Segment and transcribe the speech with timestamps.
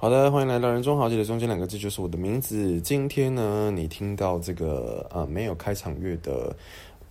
[0.00, 2.80] 好的，欢迎来到人中豪杰的中间两个字就是我的名字。
[2.82, 6.56] 今天呢，你听到这个啊没有开场乐的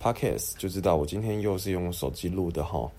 [0.02, 2.90] podcast，就知道我今天又是用手机录的哈。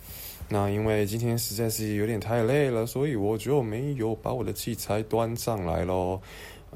[0.47, 6.21] 那因为今天实在是有点太累了，所以我就没有把我的器材端上来喽。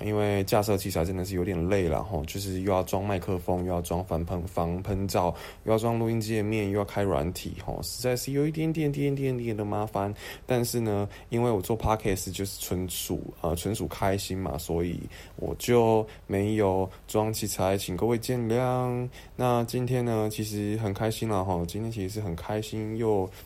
[0.01, 5.33] 因为架设器材真的是有点累了哈，就是又要装麦克风，又要装防喷防喷罩，
[5.65, 10.13] 又要装录音界面，又要开软体哈，实在是有一点点点点点的麻烦。
[10.45, 14.99] 但是呢，因为我做 podcast 就是纯属呃纯属开心嘛，所以
[15.35, 19.07] 我就没有装器材，请各位见谅。
[19.35, 23.29] 那今天呢，其实很开心了哈，今天其实是很开心又。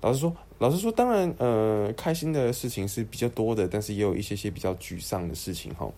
[0.00, 5.90] 老实说，老实说，当然，呃，开心的事情是比较多的，但是也有一些些比较沮丧的事情哈。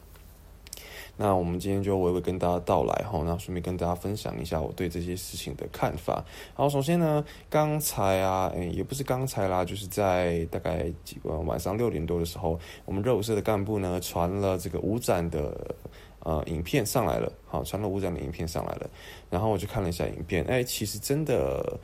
[1.19, 6.25] 那我们今天就娓娓跟大家道来哈，那顺便跟大家分享一下我对这些事情的看法。
[6.53, 15.75] 好，首先呢，刚才啊，诶，也不是刚才啦，就是在大概几晚上六点多的时候，我们热舞社的干部呢传了这个舞展的
[16.20, 18.91] 呃影片上来了，好，传了舞展的影片上来了，
[19.30, 21.78] 然后我就看了一下影片，哎，其实真的。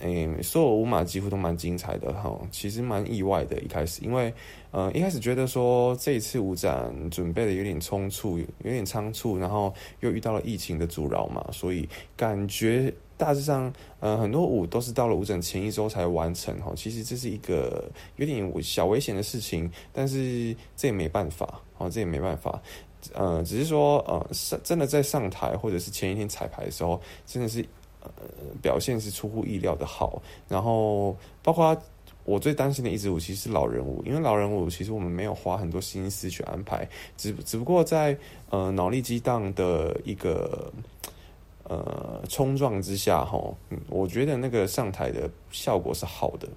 [0.00, 3.60] 诶，所有舞马几乎都蛮精彩的哈，其实蛮意外的。
[3.60, 4.32] 一开始，因为
[4.70, 16.72] 呃一开始觉得说这一次舞展准备的有点匆促，有点仓促，然后又遇到了疫情的阻扰嘛，所以感觉大致上呃很多舞都是到了舞展前一周才完成哈。
[16.74, 22.62] 其实这是一个有点小危险的事情，但是这也没办法，哦，这也没办法，
[23.12, 27.62] 呃，只是说呃上真的在上台或者是前一天彩排的时候，真的是。
[28.02, 28.10] 呃，
[28.62, 31.76] 表现是出乎意料的好，然后包括
[32.24, 38.16] 我最担心的一支舞其实是老人舞，因为老人舞其实我们没有花很多心思去安排，只只不过在
[38.50, 40.72] 呃脑力激荡的一个
[41.64, 43.38] 呃冲撞之下，哈，
[43.88, 46.48] 我觉得那个上台的效果是好的，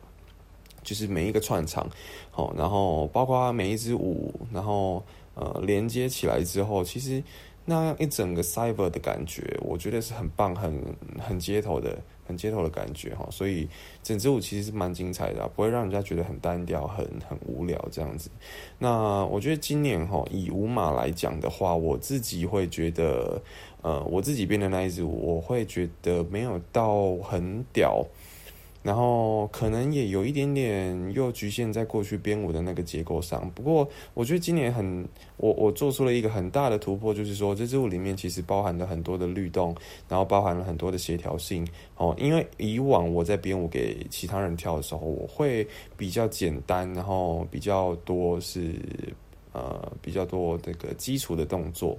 [0.84, 1.90] 就是每一个串场，
[2.32, 5.04] 好，然后包括每一支舞，然后
[5.36, 7.24] 呃连接起来之后，其实。
[7.66, 10.84] 那样一整个 cyber 的感觉，我觉得是很棒、很
[11.18, 11.98] 很街头的、
[12.28, 13.26] 很街头的感觉哈。
[13.32, 13.68] 所以
[14.02, 18.30] 整支舞其实是蛮精彩的，不会让人家觉得很单调、很很无聊这样子。
[18.80, 23.42] 那我觉得今年哈，以舞马来讲的话，我自己会觉得，
[23.82, 28.06] 呃，我自己编的那一支舞，我会觉得没有到很屌。
[28.84, 33.50] 然后可能也有一点点又局限在过去编舞的那个结构上。
[33.56, 35.08] 不过我觉得今年很，
[35.38, 39.76] 我我做出了一个很大的突破，就是说这支舞里面其实包含了很多的律动，
[40.08, 41.66] 然后包含了很多的协调性。
[41.96, 48.76] 哦，因为以往我在编舞给其他人跳的时候，我会比较简单，然后比较多是
[49.54, 51.98] 呃比较多这个基础的动作。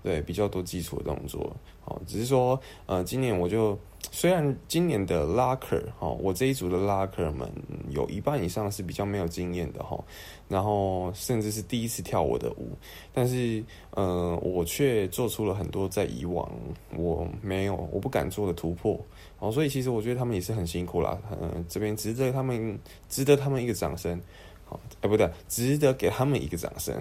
[0.00, 3.76] 对，比较多基础的动作，好，只是说，呃，今年我就
[4.10, 7.48] 虽然今年的拉克，哈，我这一组的拉克们
[7.90, 10.02] 有一半以上是比较没有经验的哈，
[10.48, 12.70] 然后甚至是第一次跳我的舞，
[13.12, 16.50] 但是，呃，我却做出了很多在以往
[16.96, 18.98] 我没有、我不敢做的突破，
[19.38, 22.78] 哦，所以其实我觉得他们也是很辛苦啦，嗯，这边值得他们
[23.08, 24.20] 值得他们一个掌声，
[24.64, 26.94] 好，哎，不对，值得给他们一个掌声。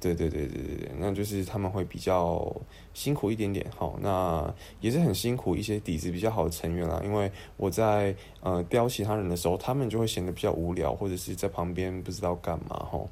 [0.00, 2.54] 对对对对对，那就是他们会比较
[2.92, 7.00] 辛苦一点点，好，那也是很辛苦一些底子比较好的成员啦。
[7.04, 13.08] 因为我在呃雕其他人的时候，他们就会显得比较无聊，或者是在旁边不知道干嘛，吼。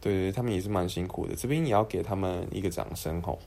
[0.00, 3.38] 对对，他们也是蛮辛苦的，这边也要给他们一个掌声，吼。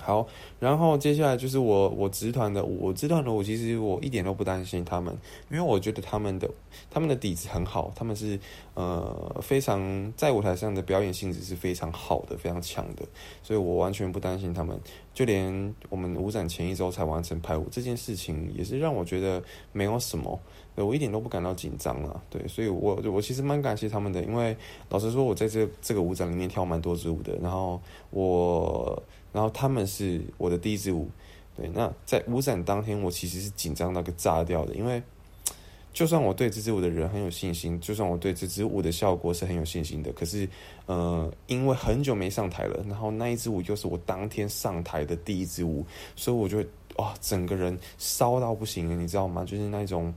[0.00, 0.26] 好，
[0.60, 5.16] 然后接下来就是我我直团的我直团的我其实我一点都不担心他们，
[5.50, 6.48] 因为我觉得他们的
[6.90, 8.38] 他们的底子很好，他们是
[8.74, 13.04] 呃非常在舞台上的表演性质是非常好的，非常强的，
[13.42, 14.78] 所以我完全不担心他们。
[15.12, 19.42] 就连我们舞展前一周才完成排舞这件事情，也是让我觉得
[19.72, 20.38] 没有什么，
[20.76, 22.22] 我一点都不感到紧张了。
[22.30, 24.56] 对，所以我我其实蛮感谢他们的，因为
[24.90, 27.80] 老实说，我在这这个舞展里面跳蛮多支舞的，然后
[28.10, 29.02] 我。
[29.32, 31.08] 然后他们是我的第一支舞，
[31.56, 31.68] 对。
[31.74, 35.02] 那在舞展当天，我其实是紧张到个炸掉的，因为
[35.92, 40.48] 就算我对这支舞的人很有信心，就算我对这支舞的效果是很有信心的，可是，
[40.86, 45.84] 呃，因为很久没上台了，然后那一支舞又是我当天上台的第一支舞，
[46.14, 46.58] 所以我就
[46.96, 49.44] 哇，整个人烧到不行，你知道吗？
[49.44, 50.14] 就是那种，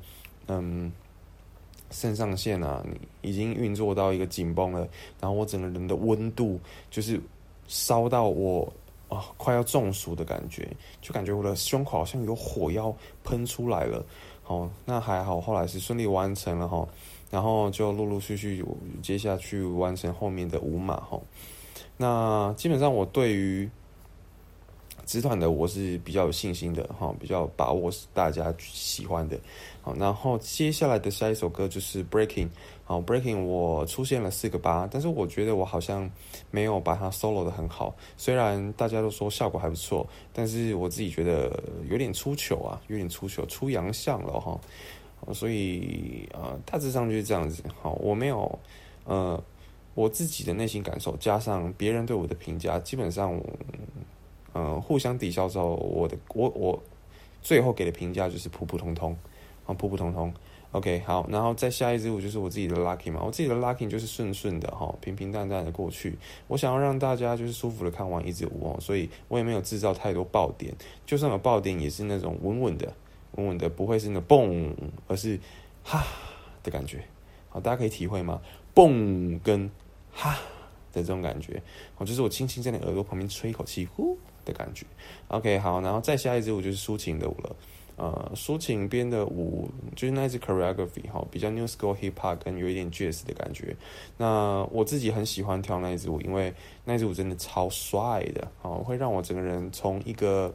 [0.48, 0.92] 嗯，
[1.90, 4.88] 肾上腺啊，你已经运作到一个紧绷了，
[5.20, 6.60] 然后我整个人的温度
[6.92, 7.20] 就是
[7.68, 8.72] 烧到我。
[9.12, 10.66] 啊，快要中暑的感觉，
[11.02, 14.06] 就感觉我的胸口好像有火要喷出来了。
[14.42, 16.88] 好，那还好，后来是顺利完成了哈。
[17.30, 18.64] 然后就陆陆续续
[19.02, 21.20] 接下去完成后面的五马哈。
[21.98, 23.70] 那基本上我对于
[25.06, 29.38] 纸团的我是比较有信心的哈，比较把握大家喜欢的。
[29.82, 32.48] 好，然后接下来的下一首歌就是 Breaking。
[32.92, 36.12] 哦，breaking 我出现了四个八，但是我觉得我好像
[36.50, 37.96] 没有把它 solo 的很好。
[38.18, 41.58] 虽然大家都说效果还不错，但是我自己觉得
[41.90, 44.60] 有点出糗啊，有点出糗，出洋相了哈。
[45.34, 47.64] 所以呃，大致上就是这样子。
[47.82, 48.60] 好，我没有
[49.06, 49.42] 呃
[49.94, 53.42] 我自己的内心感受，加上别人对我的评价，基本上
[54.52, 56.84] 呃互相抵消之后，我的我我
[57.42, 59.16] 最后给的评价就是普普通通。
[59.68, 60.34] 啊，普普通通
[60.72, 66.18] ，OK，好，然后再下一支舞就是我自己的 lucky 嘛，我自己的 lucky 就是顺顺的哈，平平淡淡的过去。
[66.48, 70.74] 我想要让大家就是舒服的看完一支舞哦，所以我也没有制造太多爆点，
[71.06, 72.94] 就算有爆点也是那种稳稳的，
[73.36, 74.72] 稳稳的，不会是那嘣，
[75.08, 75.40] 而是
[75.84, 76.04] 哈
[76.64, 77.04] 的感觉。
[77.50, 78.42] 好，大家可以体会吗？
[78.74, 79.70] 嘣跟
[80.14, 80.34] 哈
[80.94, 81.62] 的这种感觉，
[81.98, 84.86] 哦，就是我轻轻在你耳朵旁边吹一口气，呼的感觉。
[85.28, 87.56] OK，好，然后再下一支舞就是抒情的舞了。
[87.98, 93.76] 呃，抒情编的舞就是那支 choreography 哈，比较 new school hip hop 跟有一点 jazz 的感觉。
[94.18, 96.52] 那我自己很喜欢跳那支舞，因为
[96.84, 100.52] 那支舞真的超帅的，哦，会让我整个人从一个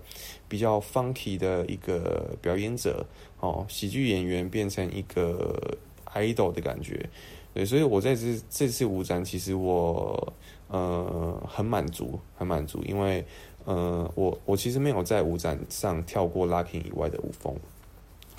[0.49, 3.07] 比较 funky 的一个表演者，
[3.39, 5.79] 哦，喜剧演员变成一个
[6.13, 7.09] idol 的感觉。
[7.55, 10.33] 对，所以我在这这次舞展，其实我
[10.69, 13.25] 呃很满足，很满足，因为。
[13.67, 17.55] 呃，我我其实没有在舞展上跳过 locking 以外的舞风，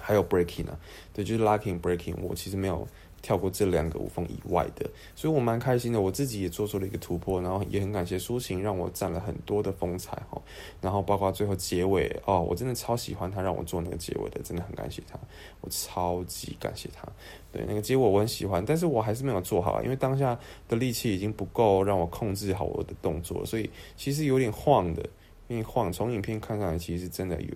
[0.01, 0.79] 还有 breaking 啊，
[1.13, 2.87] 对，就是 locking breaking，我其实没有
[3.21, 10.41] 跳过这两个舞风以外的，所以我蛮开心的，我自己也做出了一个突破，然后也很感谢抒情让我占了很多的风采哈，
[10.79, 15.19] 然后包括最后结尾哦，我真的超喜欢他让我做那个结尾的，真的很感谢他，
[15.59, 17.05] 我超级感谢他，
[17.51, 20.39] 对，那个结尾我很喜欢，但是我还是没有做好，因为当下
[20.69, 25.03] 的力气已经不够让我控制好我的动作，所以其实有点晃的。
[25.47, 27.53] 因为晃，从影片看上来，其实真的有，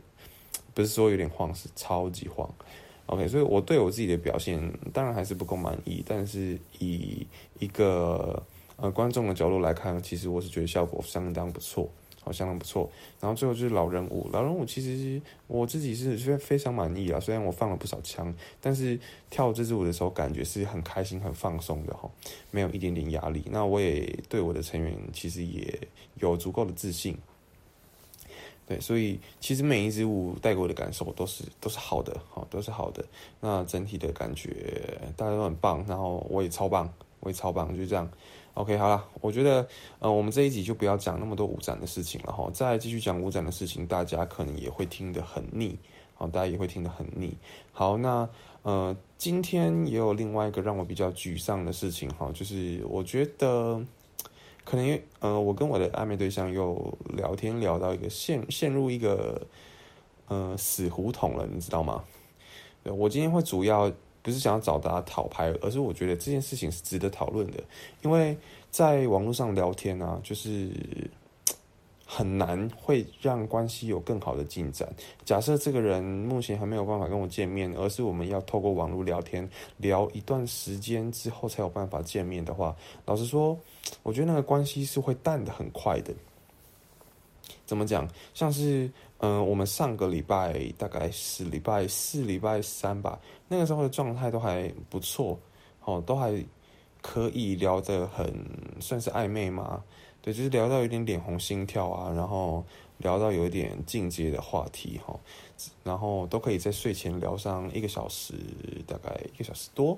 [0.73, 2.49] 不是说有点晃，是超级晃。
[3.07, 4.61] OK，所以我对我自己的表现
[4.93, 7.27] 当然还是不够满意，但是以
[7.59, 8.41] 一个
[8.77, 11.89] 呃观众的角度来看，其实我是觉得效果相当不错，
[12.23, 12.89] 好相当不错。
[13.19, 18.97] 然后最后就是老人舞，老人舞其实我自己是非非常满意啊，虽然我放了不少枪，但是
[19.29, 22.09] 跳这支舞的时候感觉是很开心、很放松的哈，
[22.49, 23.43] 没有一点点压力。
[23.49, 25.77] 那我也对我的成员其实也
[26.21, 27.17] 有足够的自信。
[28.71, 33.03] 对，所以其实每一支舞带给我的感受都是都是好的，好都是好的。
[33.41, 36.89] 那整体的感觉大家都很棒，然后我也超棒，
[37.19, 38.09] 我也超棒，就这样。
[38.53, 39.67] OK，好了，我觉得
[39.99, 45.77] 呃，我们这一集就不要讲那么多舞展的事情了哈，再继续讲舞展的事情，大家可能也会听得很腻，
[46.13, 47.35] 好，大家也会听得很腻。
[47.73, 48.29] 好，那
[48.61, 53.83] 呃，今天也有另外一个让我比较沮丧的事情哈，就是我觉得。
[54.71, 59.45] 可能因为呃，我跟我的暧昧对象又聊天聊到一个陷陷入一个
[60.29, 62.01] 呃死胡同了，你知道吗？
[62.85, 63.91] 我今天会主要
[64.21, 67.61] 不是想要找大家讨拍，而是我觉得这件事情是值得讨论的，
[68.01, 68.37] 因为
[68.69, 70.69] 在网络上聊天啊，就是。
[72.13, 74.85] 很难会让关系有更好的进展。
[75.23, 82.75] 假设这个人目前还没有办法跟我见面，而是我们要透过网络聊天聊一段时间之后才有办法见面的话，
[83.05, 83.57] 老实说，
[84.03, 86.13] 我觉得那个关系是会淡的很快的。
[87.65, 88.05] 怎么讲？
[88.33, 95.39] 像是嗯，我们上个礼拜大概是礼拜四、礼拜三吧，那个时候的状态都还不错，
[95.85, 96.33] 哦，都还
[97.01, 98.35] 可以聊得很
[98.81, 99.81] 算是暧昧嘛。
[100.21, 102.63] 对，就是聊到有点脸红心跳啊，然后
[102.99, 105.19] 聊到有点进阶的话题哈，
[105.83, 108.35] 然后都可以在睡前聊上一个小时，
[108.85, 109.97] 大概一个小时多，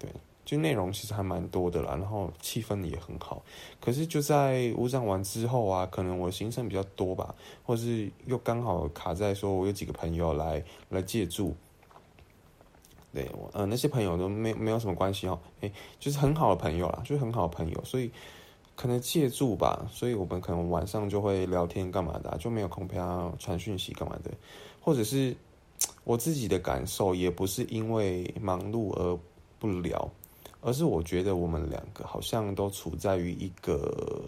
[0.00, 0.10] 对，
[0.44, 3.40] 就内容其实还蛮多的啦，然后气氛也很好。
[3.80, 11.54] 可是就在五展完之后啊，可能我行程比较多吧，或是又刚好卡在说我有几个朋友来来借住，
[13.14, 18.10] 对我呃那些朋友都没没有什么关系哦，哎，就是很好的朋友啦，就是很好的朋友，所以。
[18.74, 24.30] 可能借住吧，所以我们可能晚上就会聊天干嘛的，就没有空陪他传讯息干嘛的，
[24.80, 25.36] 或者是
[26.04, 29.18] 我自己的感受，也不是因为忙碌而
[29.58, 30.10] 不聊，
[30.60, 34.22] 而是我觉得我们两个好像都处在于一个，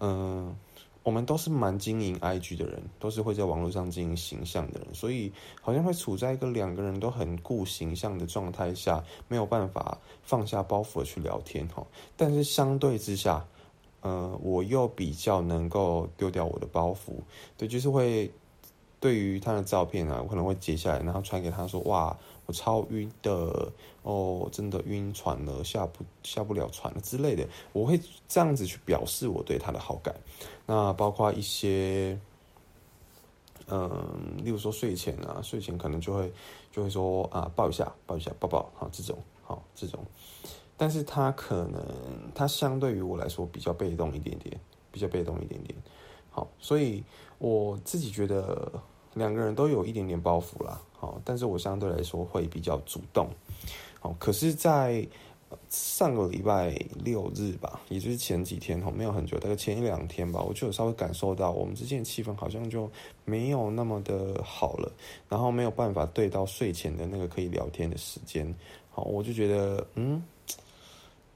[0.00, 0.54] 嗯。
[1.02, 11.86] 我们都是蛮经营 IG 的人，都是会在网络上经营形象的人，所以好像会处在一个两个人都很顾形象的状态下，没有办法放下包袱的去聊天哈。
[12.16, 13.46] 但是相对之下，
[14.02, 17.14] 呃，我又比较能够丢掉我的包袱，
[17.56, 18.30] 对，就是会
[19.00, 22.16] 对于他的照片啊，我可能会截下来，然后传给他说，哇。
[22.52, 30.14] 超晕的哦，真的晕船了，下不下不了船了之类的，我会这样子去表示我对他的好感。
[30.66, 32.18] 那包括一些，
[33.68, 36.32] 嗯，例如说睡前啊，睡前可能就会
[36.72, 40.04] 就会说啊，抱一下，抱一下，抱抱，好这种，好这种，
[40.76, 41.84] 但是他可能
[42.34, 45.76] 他相对于我来说比较被动一点点，比较被动一点点，
[46.30, 47.04] 好，所以
[47.38, 48.72] 我自己觉得
[49.14, 53.26] 两个人都有一点点包袱啦，好，但是我相对来说会比较主动，
[53.98, 55.02] 好，可是，在
[55.70, 62.88] 上个礼拜六日吧，也就是前几天哈，没有很久，大概前一两天吧，我就有稍微感受到我们之间的气氛好像就
[63.24, 64.92] 没有那么的好了，
[65.26, 68.54] 然后没有办法对到睡前的那个可以聊天的时间，
[68.90, 70.22] 好，我就觉得，嗯，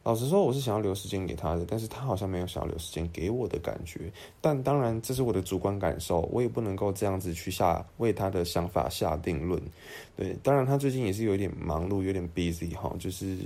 [0.04, 9.61] 老实说，我是想要留时间给他的，但是他好像没有想要留时间给我的感觉，但当然这是我的主观感受，我也不能够这样子去下为他的想法下定论，
[10.14, 13.37] 对，当然他最近也是有点忙碌，有点 busy 哈，就是。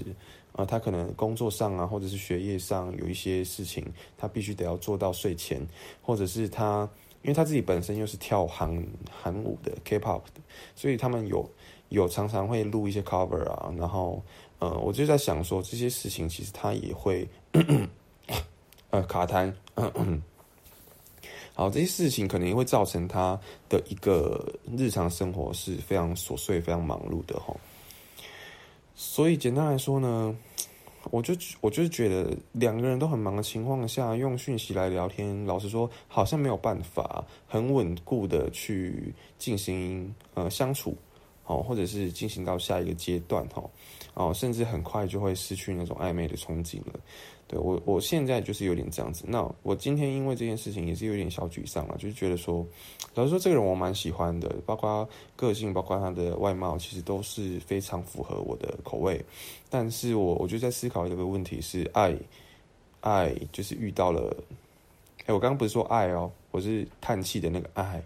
[0.54, 3.84] 啊，他可能工作上啊，或者是学业上有一些事情，
[4.16, 5.64] 他必须得要做到睡前，
[6.02, 6.80] 或者是他，
[7.22, 10.40] 因为他自己本身又是跳韩韩舞的 K-pop 的，
[10.74, 11.48] 所以他们有
[11.90, 14.20] 有常常会录一些 cover 啊，然后，
[14.58, 17.28] 呃，我就在想说这些事情其实他也会，
[18.90, 19.52] 呃，卡痰，
[21.54, 23.38] 好，这些事情可能会造成他
[23.68, 27.54] 的一个日常生活是非常琐碎、非常忙碌的哈。
[28.94, 30.36] 所以简单来说呢。
[31.10, 40.94] 我就我就觉得两个人都很忙的情况下，用讯息来聊天，老实说好像没有办法很稳固的去进行呃相处，
[41.48, 43.64] 哦，或者是进行到下一个阶段哈，
[44.14, 47.00] 哦，甚至很快就会失去那种暧昧的憧憬了。
[47.48, 49.24] 对我，我现在就是有点这样子。
[49.26, 52.66] 那我今天因为这件事情也是有点小沮丧了，就是觉得说，
[53.14, 59.24] 老实说，这个人我蛮喜欢的，包括个性，包括他的外貌，其实都是非常符合我的口味。
[59.70, 62.14] 但是我我就在思考一个问题：是爱，
[63.00, 64.36] 爱就是遇到了。
[65.24, 68.02] 哎，我刚刚不是说爱哦，我是叹气的那个爱，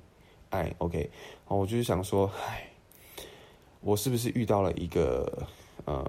[0.50, 0.72] 爱。
[0.78, 1.11] OK，
[1.49, 2.64] 哦，我就是想说，唉，
[3.83, 5.47] 我是不是遇到了一个，
[5.87, 6.05] 嗯。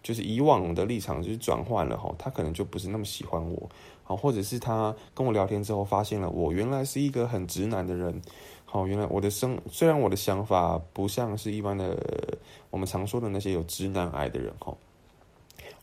[0.00, 3.68] 就是以往的立场就是转换了哈，他可能就不是那么喜欢我，
[4.04, 8.22] 好，或者是他跟我聊天之后发现了我原来是一个很直男的人，
[8.64, 12.38] 好，原来我的生虽然我的想法不像是一般的
[12.70, 14.74] 我们常说的那些有直男癌的人哈。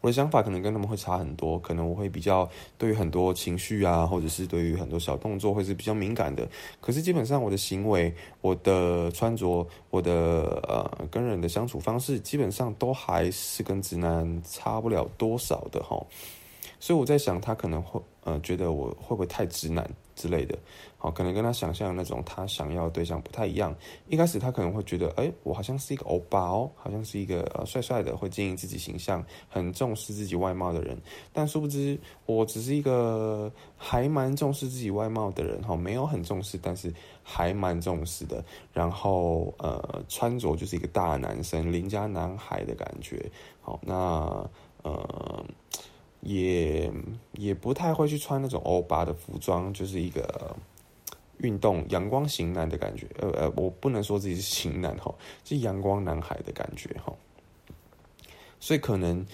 [0.05, 2.47] 我的想法可能跟他们会差很多，可能我会比较
[2.77, 6.47] 对于很多情绪啊，或者是对于很多小动作会是比较敏感的。
[6.79, 15.99] 可是基本上我的行为、我的穿着、我的呃跟人的相处方式，基本上都还是跟直男差不了多少的哈。
[16.79, 20.57] 所以我在想，他可能会呃觉得我会不会太直男之类的。
[20.97, 23.75] 好，可能跟他想象的那种他想要的对象不太一样。
[24.07, 30.97] 一开始他可能会觉得，哎，我好像是一个欧巴哦，好像是一个呃帅帅的，会经营自己形象，很重视自己外貌的人。
[31.31, 36.91] 但殊不知，我只是一个还蛮重视自己外貌的人哈，没有很重视，但是
[37.21, 38.43] 还蛮重视的。
[38.73, 43.29] 然后呃，穿着就是一个大男生邻家男孩的感觉。
[43.61, 44.49] 好，那
[44.81, 45.45] 呃，
[46.21, 46.91] 也
[47.37, 50.55] 也不太会去穿那种欧巴的服装，就是一个。
[51.39, 55.13] 运动阳光型男的感觉，呃呃，我不能说自己是型男哈，
[55.43, 57.13] 是阳光男孩的感觉哈。
[58.57, 59.25] 所以可能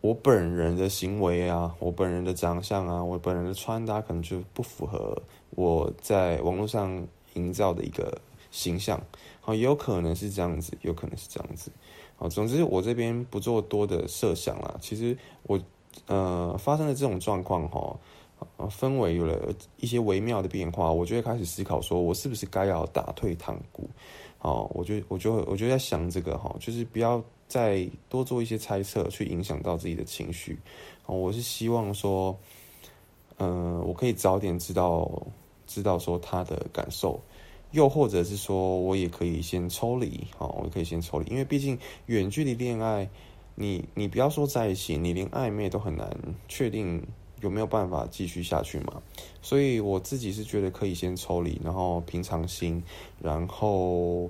[0.00, 8.16] 我本人的行为啊，我本人的长相啊，我本人的穿搭可能就不符合我在网络上营造的一个
[8.52, 9.02] 形象，
[9.40, 11.72] 好，也有可能是这样子，有可能是这样子，
[12.14, 14.76] 好，总之我这边不做多的设想啦。
[14.80, 15.60] 其实我
[16.06, 17.96] 呃发生的这种状况哈。
[18.70, 23.90] 氛围有了一些微妙的变化，我就会开始思考，说我是不是该要打退堂鼓？
[24.38, 30.56] 好，我就我就我就在想这个哈，就是不要再多做一些猜测，去影响到自己的情绪。
[31.06, 32.38] 我是希望说，
[33.38, 35.10] 嗯，我可以早点知道
[35.66, 37.20] 知道说他的感受，
[37.72, 41.76] 又或者是说我也可以先抽离，好，我可以先抽离，因为毕竟
[42.06, 43.10] 远距离恋爱，
[43.58, 47.02] 你你不要说在一起，你连暧昧都很难确定。
[47.40, 49.00] 有没有办法继续下去嘛？
[49.40, 52.82] 所以我自己是觉得可以先抽离，然后平常心，
[53.22, 54.28] 然后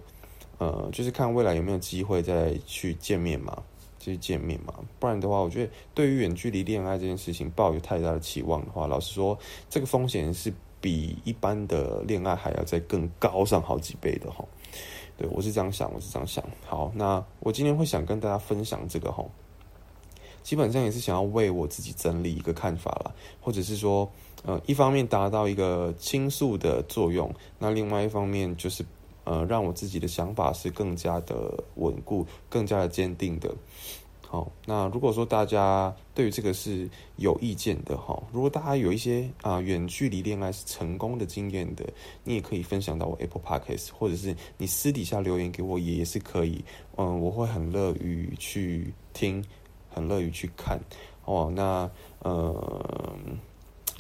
[0.59, 3.63] 呃，就是看未来有没有机会再去见面嘛，
[3.99, 4.75] 继续见面嘛。
[5.01, 9.39] 不然的话，我觉得对于远距离恋爱这件事情抱有太大的期望的话，老实说，
[9.71, 14.45] 这个风险是比一般的恋爱还要再更高上好几倍的哈。
[15.19, 16.43] 对我是这样想，我是这样想。
[16.65, 19.31] 好，那我今天会想跟大家分享这个吼。
[20.45, 24.11] 基本上也是想要为我自己整理一个看法了，或者是说，
[24.45, 28.83] 呃，一方面达到一个倾诉的作用，那另外一方面就是，
[29.25, 33.53] 呃，让我自己的想法是更加的稳固、更加的坚定的。
[34.31, 41.83] 好，那如果说大家对于这个是有意见的哈，如果大家有一些啊远距离恋爱是成功的经验的，
[42.25, 46.63] 你也可以分享到我 Apple Podcast，或者是你私底下留言给我也是可以，
[46.97, 49.43] 嗯，我会很乐于去听，
[49.89, 50.79] 很乐于去看
[51.25, 51.51] 哦。
[51.57, 51.91] 那
[52.23, 53.39] 嗯。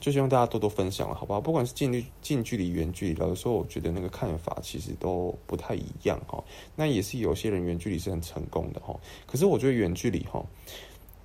[0.00, 1.40] 就希望大家多多分享了，好不好？
[1.40, 6.42] 不管是近距近距离、远距离，有的时候我觉得那个看法其实都不太一样哈。
[6.76, 8.98] 那也是有些人远距离是很成功的哈。
[9.26, 10.44] 可是我觉得远距离哈，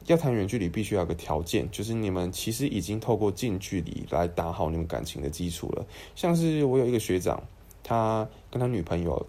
[0.08, 5.86] 要谈远距离必须要有个条件，就是你们其实已经透过近距离来打好你们感情的基础了。
[6.15, 7.42] 像是我有一个学长，
[7.84, 9.25] 他跟他女朋友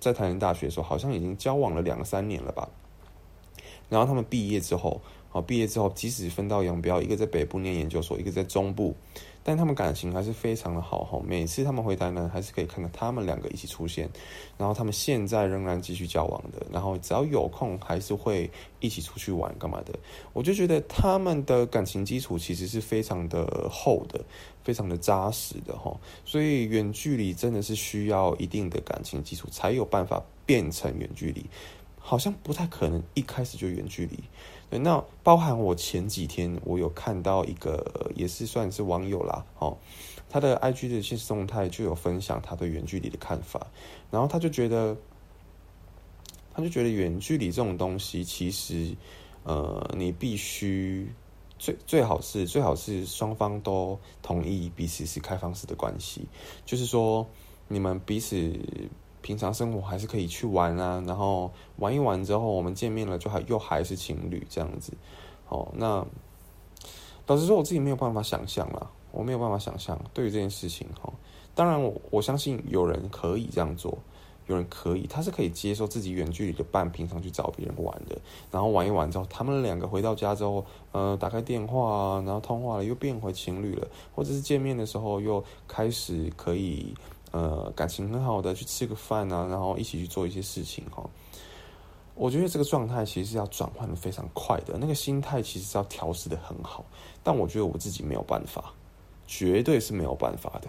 [0.00, 2.68] 在台南大学的时候，好像已经交往了两三年了吧。
[3.88, 5.00] 然后他们毕业之后。
[5.30, 8.96] 好，毕业之后，即使分道扬镳，一个在北部念研究所，一个在中部，
[9.44, 11.20] 但他们感情还是非常的好哈。
[11.22, 14.08] 每次他们回台南，还是可以看到他们两个一起出现。
[14.56, 19.92] 然后他们现在仍然继续交往的，然后只要有空，还是会一起出去玩干嘛的。
[20.32, 24.24] 我就觉得他们的感情基础其实是非常的厚的，
[24.64, 25.94] 非常的扎实的哈。
[26.24, 31.44] 所以远距离真的是需要一定的感情基础，才有办法变成远距离。
[31.98, 34.18] 好像不太可能一开始就远距离。
[34.70, 39.76] 对，那包含我前几天我有看到一个也是算是网友啦，哦，
[40.28, 43.66] 他的 IG 的现实动态就有分享他对远距离的看法，
[44.10, 44.94] 然后他就觉得，
[46.52, 48.94] 他就觉得远距离这种东西其实，
[49.44, 51.10] 呃，你必须
[51.58, 56.26] 最最好是最好是双方都同意彼此是开放式的关系，
[56.66, 57.26] 就是说
[57.68, 58.52] 你们彼此。
[59.20, 64.92] 平常生活还是可以去玩啊，然后玩一玩之后，我们见面了就还又还是情侣这样子。
[65.48, 66.06] 哦，那
[67.26, 71.12] 老实说，我自己没有办法想象啦，我没有办法想象对于这件事情哈。
[71.54, 73.98] 当然，我我相信有人可以这样做，
[74.46, 78.16] 有人可以，他是可以接受自己远距离的伴平常去找别人玩的，
[78.50, 86.94] 然后玩一玩之后，他们两个回到家之后，呃，打开电话，然后通话了，又变回情侣了，或者是见面的时候又开始可以。
[87.30, 91.08] 呃，感情很好的去吃个饭啊，然后一起去做一些事情哈。
[92.14, 96.84] 我觉得这个状态其实是要转换的非常快的，那个心态其实是要调试的很好。
[97.22, 98.72] 但我觉得我自己没有办法，
[99.26, 100.68] 绝对是没有办法的。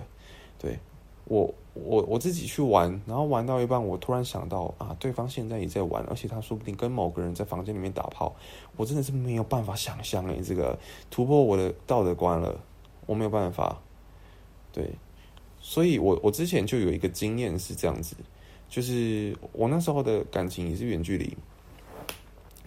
[0.60, 0.78] 对
[1.26, 8.36] 我，我我自己去玩，然后玩到一半，我突然想到啊，对方现在也在玩，而且他说不定跟某个人在房间里面打炮，
[8.76, 10.78] 我真的是没有办法想象诶，这个
[11.10, 12.60] 突破我的道德观了，
[13.08, 13.78] 我没有办法。
[14.72, 14.94] 对。
[15.62, 18.16] 所以，我我之前就有一个经验是这样子，
[18.70, 21.36] 就是我那时候的感情也是远距离，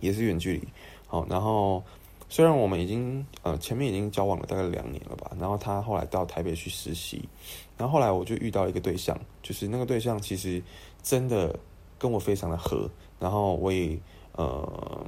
[0.01, 0.69] 也是远距离。
[1.07, 1.83] 好，然后
[2.29, 7.29] 虽然我们已经呃前面已经交往了大概两年了吧，然后他后来到台北去实习，
[7.77, 10.63] 然后后来我就遇到一个对象，就是那个对象其实
[11.03, 11.59] 真的
[11.99, 13.99] 跟我非常的合，然后我也
[14.33, 15.07] 呃。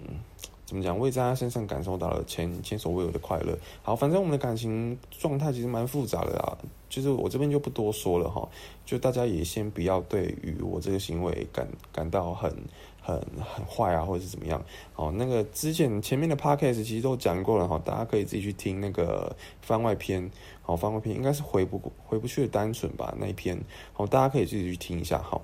[0.67, 0.99] 怎么讲？
[0.99, 3.57] 我也在他身上感受到了前前所未有的快乐。
[3.83, 6.57] 好，反正我们的感情状态其实蛮复杂的啊，
[6.95, 8.49] 就是我这边就不多说了哈。
[8.87, 12.55] 就大家也先不要对于我这个行为感感到很
[13.03, 14.63] 很很坏啊，或者是怎么样。
[14.93, 20.31] 好，那个之前前面的 podcast 其实都讲过了哈，大家可以自己去听那个番外篇。
[20.63, 23.59] 好，番外篇应该是回不回不去的单纯吧那一篇。
[23.93, 25.21] 好，大家可以自己去听一下。
[25.21, 25.43] 好。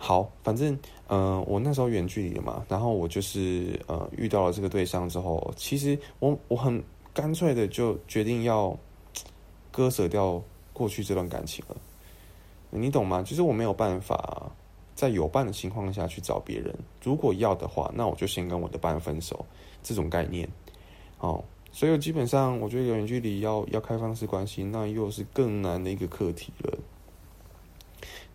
[0.00, 6.80] 好，反正嗯，我那时候远距离的嘛，然后我就是呃遇到了这个对象之后，其实我我很
[7.12, 8.78] 干脆的就决定要
[9.72, 10.40] 割舍掉
[10.78, 11.76] 过去这段感情了，
[12.70, 13.24] 你懂吗？
[13.26, 14.50] 其实我没有办法
[14.94, 19.44] 在有伴的情况下去找别人，如果要的话，那我就先跟我的伴分手，
[19.82, 20.48] 这种概念。
[21.18, 26.78] 哦，所以基本上我觉得远距离要要开放式关系，那又是更难的一个课题了。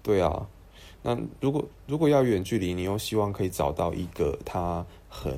[0.03, 0.45] 对啊。
[1.05, 5.35] 那如果如果要远距离，你又希望可以找到一个他很，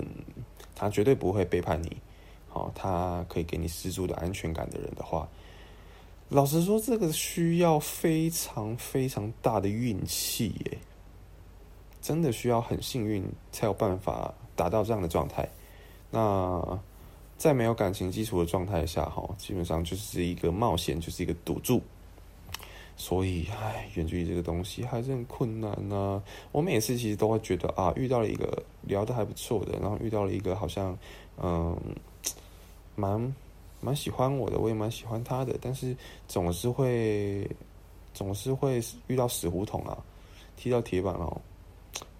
[0.76, 1.98] 他绝对不会背叛你，
[2.48, 5.28] 好，他可以给你十足的安全感的人的话，
[6.30, 10.78] 老实说，这个需要非常非常大的运气耶，
[12.02, 15.48] 真的需要很幸运才有办法达到这样的状态。
[16.10, 16.80] 那
[17.38, 21.82] 在没有感情基础的状态下，哈，基本上就是一个冒险，就是一个赌注。
[22.98, 26.24] 所以，唉，远距离这个东西还是很困难呢。
[26.54, 30.98] 我每次其实都会觉得啊，遇到了一个聊的还不错的，然后遇到了一个好像
[31.38, 31.78] 嗯，
[32.96, 33.36] 蛮
[33.82, 35.96] 蛮喜欢我的，我也蛮喜欢他的，但是
[36.28, 37.50] 总是会
[38.14, 39.98] 总是会遇到死胡同啊，
[40.56, 41.42] 踢到铁板哦。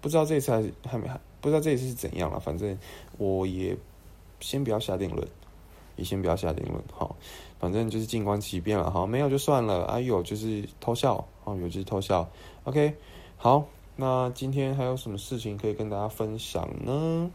[0.00, 2.78] 不知道这一次还还没还不知道这一次是怎样了，反正
[3.18, 3.76] 我也
[4.40, 5.26] 先不要下定论。
[5.96, 7.16] 也先不要下定论，好，
[7.58, 12.28] 反正就是静观其变了，好，没有就算了，啊有就是偷笑，啊有就是偷笑
[12.64, 12.94] ，OK，
[13.38, 13.66] 好，
[13.96, 17.30] 那今天还有什么事情可以跟大家分享呢？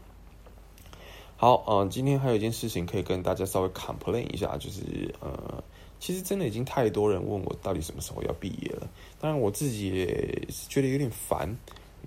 [1.42, 5.60] 好，呃，今天还有一件事情可以跟大家稍微 complain 一下，就是呃，
[5.98, 8.88] 其实真的已经太多人问我到底什么时候要毕业了。
[9.20, 11.52] 当然我自己也觉得有点烦，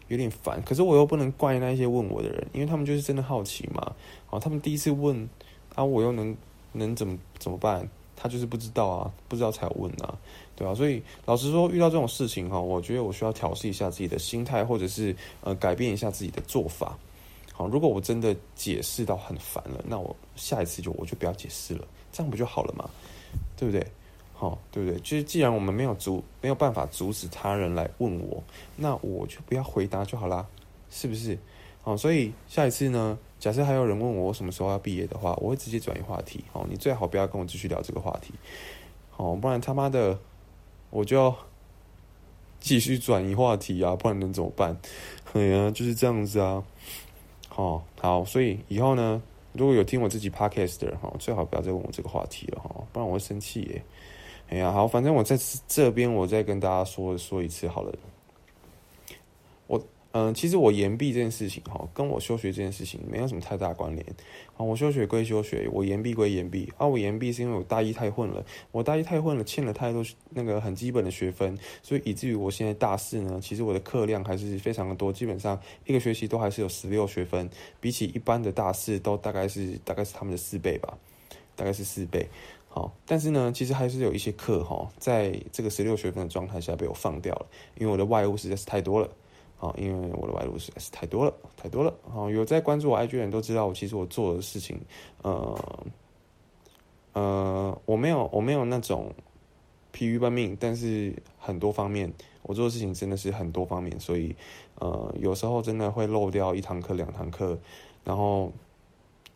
[0.07, 0.63] 有点烦。
[0.63, 3.93] 可是我又不能怪那些问我的人，因为他们就是真的好奇嘛。
[4.29, 5.29] 哦，他们第一次问，
[5.75, 6.33] 啊，我又能
[6.71, 7.85] 能怎么怎么办？
[8.15, 10.17] 他就是不知道啊，不知道才问啊，
[10.55, 10.73] 对吧？
[10.73, 16.97] 所以老实说，遇到这种事情哈，我觉得我需要调试一下自己的心态，或者是呃改变一下自己的做法。
[17.57, 22.89] 好，如果我真的解释到很烦了，那我下一次就我就不要解释了，这样不就好了吗？
[23.55, 23.87] 对不对？
[24.33, 24.99] 好，对不对？
[24.99, 28.43] 就是既然我们没有阻没有办法阻止他人来问我，
[28.75, 30.45] 那我就不要回答就好啦，
[30.89, 31.39] 是不是？
[31.81, 33.17] 好，所以下一次呢？
[33.39, 36.43] 假设还有人问我什么时候要毕业的话，我会直接转移话题。
[36.51, 38.33] 好，你最好不要跟我继续聊这个话题。
[39.11, 40.19] 好，不然他妈的
[40.89, 41.33] 我就要
[42.59, 43.95] 继续转移话题啊！
[43.95, 44.75] 不然能怎么办？
[45.33, 46.63] 哎呀，就是这样子啊。
[47.55, 49.21] 哦，好，所以以后呢，
[49.53, 53.83] 如果有听我自己 podcast 的人哈，最好不要再问我这个话题了哈，不然我会生气耶。
[54.49, 55.37] 哎呀，好，反正我在
[55.67, 57.91] 这边，我再跟大家说说一次好了。
[60.17, 64.07] 嗯，其实我延毕这件事情哈，跟我休学这件事情没有什么太大关联。
[64.55, 66.71] 啊，我休学归休学，我延毕归延毕。
[66.77, 77.49] 啊，我延毕是因为我大一太混了，我大一太混了，欠了太多那个很基本的学分，所以以至于我现在大四呢，其实我的课量还是非常的多，基本上一个学期都还是有十六学分，
[77.81, 80.97] 比起一般的大四都大概是大概是他们的四倍吧，
[81.57, 82.25] 大概是四倍。
[82.69, 87.45] 好，但是呢，其实还是有一些课哈，在这个十六学分的状态下被我放掉了，
[87.77, 89.09] 因为我的外务实在是太多了。
[89.59, 91.93] 啊，因为我的外路实在是太多了，太多了。
[92.13, 94.79] 啊，有在关注我 IG 的人都知道，我其实我做的事情，
[95.21, 95.85] 呃，
[97.13, 99.13] 呃，我没有，我没有那种
[99.91, 102.11] 疲于奔命，但是很多方面
[102.43, 104.35] 我做的事情真的是很多方面，所以
[104.79, 107.57] 呃，有时候真的会漏掉一堂课、两堂课，
[108.03, 108.51] 然后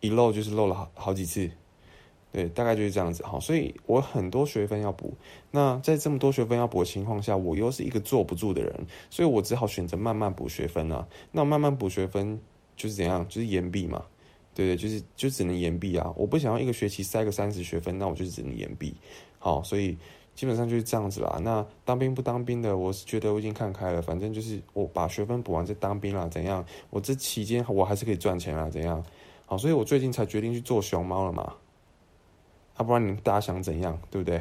[0.02, 1.50] 一漏就是漏了好好几次。
[2.32, 5.12] 对，大概就是这样子哈，所以我很多学分要补。
[5.50, 11.08] 那在这么多学分要补的情况下，我又是一个坐不住的人，所以我只好选择慢慢补学分啊。
[11.32, 12.40] 那慢慢补学分
[12.78, 13.28] 就是怎样？
[13.28, 14.06] 就是延毕嘛，
[14.54, 16.14] 对对，就是就只能延毕啊。
[16.16, 18.94] 我不想要一个学期塞个三十学分，那我就只能延毕。
[19.40, 19.98] 好，所以
[20.36, 21.40] 基本上就是这样子啦。
[21.42, 26.64] 那当兵不当兵的，我是觉得我已经看开了，反正就是我把学分补完再当兵啦，怎样？
[26.92, 29.04] 我这期间我还是可以赚钱啊，怎样？
[29.48, 31.56] 好，所以我最近才决定去做熊猫了嘛。
[32.80, 34.38] 要不然你大家想怎样，对不对？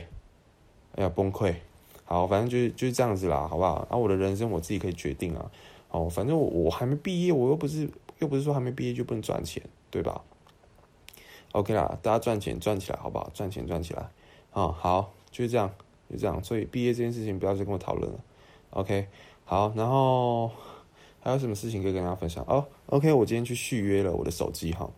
[0.94, 1.54] 哎呀，崩溃！
[2.04, 3.86] 好，反正就是就是这样子啦，好不好？
[3.90, 5.50] 啊，我的人生我自己可以决定啊。
[5.90, 7.88] 哦，反正我我还没毕业，我又不是
[8.20, 10.22] 又不是说还没毕业就不能赚钱，对吧
[11.52, 13.28] ？OK 啦，大家赚钱赚起来，好不好？
[13.34, 14.08] 赚钱赚起来
[14.52, 14.68] 啊！
[14.68, 15.70] 好，就是这样，
[16.10, 16.42] 就这样。
[16.42, 18.18] 所以毕业这件事情不要再跟我讨论了。
[18.70, 19.06] OK，
[19.44, 20.50] 好，然后
[21.20, 22.44] 还有什么事情可以跟大家分享？
[22.48, 24.88] 哦，OK，我今天去续约了我的手机哈。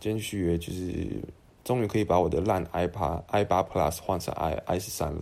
[0.00, 1.22] 今天续约就是。
[1.66, 5.20] 终于可以把我的烂 i 八 i 八 plus 换成 i i 十三了。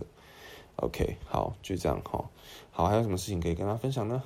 [0.75, 2.23] OK，好，就这样哈。
[2.69, 4.21] 好，还有什么事情可以跟大家分享呢？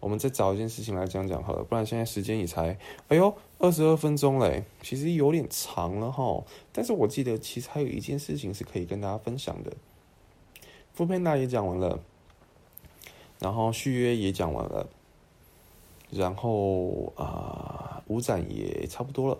[0.00, 6.44] 我们再找一件事情来讲讲好了，不然现在时间也才，哎呦，二十二分钟嘞，其实有点长了哈。
[6.70, 9.72] 但是我记得其实还有一件事情是可以跟大家分享的。
[10.92, 11.98] 副片大也讲完了，
[13.38, 14.86] 然后续约也讲完了，
[16.10, 19.38] 然后啊，五展也差不多了。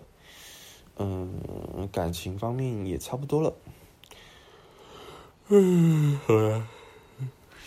[0.96, 3.52] 嗯，感情方面也差不多了。
[5.48, 6.66] 嗯，好了，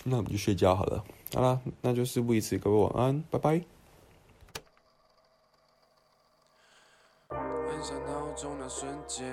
[0.04, 1.04] 那我们就睡觉好了。
[1.34, 3.62] 好了，那就事不宜迟，各位晚安，拜拜。
[7.30, 9.26] 按下闹钟的瞬间，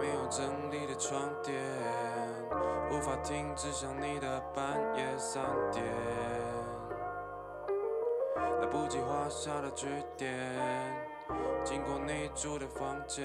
[0.00, 1.54] 没有整理的床垫，
[2.90, 5.84] 无法停止想你的半夜三点，
[8.60, 11.11] 来不及画下的句点。
[11.64, 13.24] 经过你住的房间，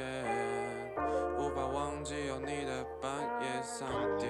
[1.38, 4.30] 无法忘记有你的半夜三点。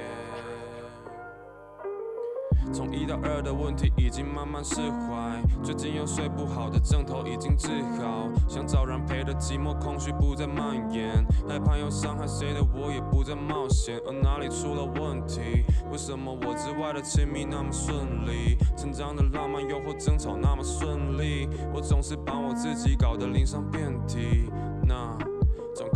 [2.73, 15.63] 从一到二的问题已经慢慢释怀，最近又睡不好的症头已经治好，想找人陪的寂寞空虚不再蔓延，害怕又伤害谁的我也不再冒险，而哪里出了问题？
[15.91, 21.49] 为什么我之外的亲密那么顺利，成长的浪漫又或争吵那么顺利？
[21.73, 24.51] 我总是把我自己搞得淋上遍体，
[24.85, 25.17] 那。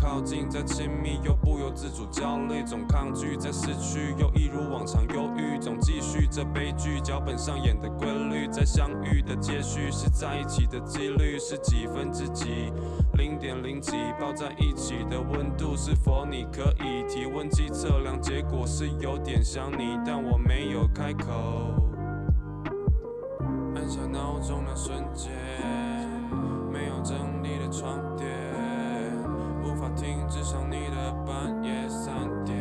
[0.01, 5.59] 靠近再亲密，又不由自主焦虑；总抗拒再失去，又一如往常忧郁。
[5.59, 8.47] 总继续这悲剧，脚本上演的规律。
[8.47, 12.73] 再相遇的接续是在一起的几率是几分之几？
[13.13, 13.91] 零点零几？
[14.19, 18.19] 抱在一起的温度是否你可以体温计测量？
[18.19, 21.75] 结果是有点想你，但我没有开口。
[23.75, 25.31] 按下闹钟的瞬间，
[26.71, 28.10] 没有整理的床
[29.95, 32.57] 停止想你的半夜三点，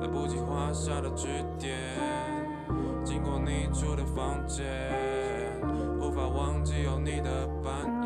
[0.00, 1.76] 来不及画下的句点，
[3.04, 4.66] 经过你住的房间，
[6.00, 7.97] 无法忘记有你的半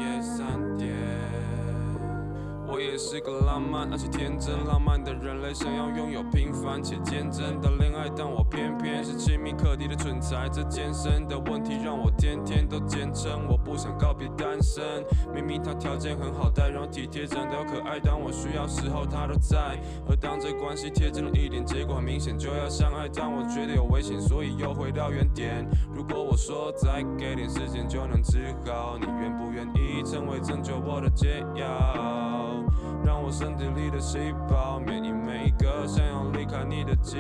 [3.03, 10.49] 是个浪漫而且天真浪漫的人类，想要拥有平凡且坚贞的恋爱，但我偏偏是亲密可敌的蠢材。
[10.49, 15.05] 这健身的问题让我天天都坚称，我不想告别单身。
[15.35, 19.77] 明明他条件很好，待人体贴，长得又可爱，当我需要时候他都在。
[20.09, 25.69] 而当这关系贴近了一点，结果很明显就要相爱，但我觉得有危险，所以又回到原点。
[25.93, 32.63] 如果我说再给点时间就能治好，你愿不愿意成为拯救我的解药？
[33.05, 37.17] 让我身体里的细胞免疫每一个想要离开你的记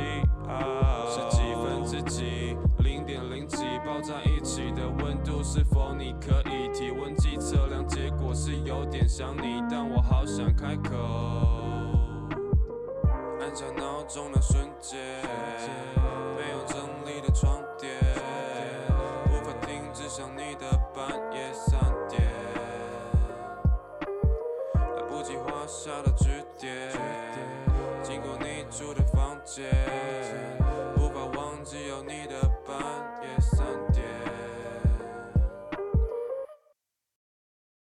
[0.46, 1.08] 号。
[1.08, 2.56] 是几分之几？
[2.78, 3.64] 零点零几？
[3.84, 7.86] 抱在一起的温度是否你可以体温计测量？
[7.86, 10.96] 结果是有点想你，但我好想开口。
[13.40, 14.98] 按下闹钟的瞬间，